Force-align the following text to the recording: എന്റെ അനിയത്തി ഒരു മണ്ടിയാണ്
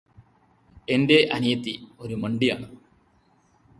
എന്റെ 0.87 1.29
അനിയത്തി 1.33 1.73
ഒരു 1.99 2.15
മണ്ടിയാണ് 2.15 2.67